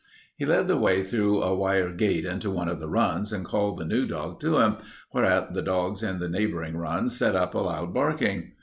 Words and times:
He 0.35 0.47
led 0.47 0.67
the 0.67 0.77
way 0.79 1.03
through 1.03 1.43
a 1.43 1.53
wire 1.55 1.91
gate 1.91 2.25
into 2.25 2.49
one 2.49 2.67
of 2.67 2.79
the 2.79 2.89
runs 2.89 3.31
and 3.31 3.45
called 3.45 3.77
the 3.77 3.85
new 3.85 4.07
dog 4.07 4.39
to 4.39 4.57
him, 4.57 4.77
whereat 5.13 5.53
the 5.53 5.61
dogs 5.61 6.01
in 6.01 6.17
the 6.17 6.27
neighboring 6.27 6.75
runs 6.75 7.15
set 7.15 7.35
up 7.35 7.53
a 7.53 7.59
loud 7.59 7.93
barking. 7.93 8.53